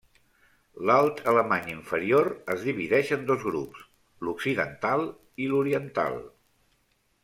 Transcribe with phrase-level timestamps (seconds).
[0.89, 3.87] L'alt alemany inferior es divideix en dos grups:
[4.29, 5.09] l'occidental
[5.45, 6.23] i l'oriental.